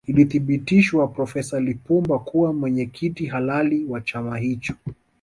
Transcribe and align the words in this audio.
Ilithibitishwa 0.07 1.07
profesa 1.07 1.59
Lipumba 1.59 2.19
kuwa 2.19 2.53
mwenyekiti 2.53 3.25
halali 3.25 3.85
wa 3.85 4.01
chama 4.01 4.37
hicho 4.37 4.73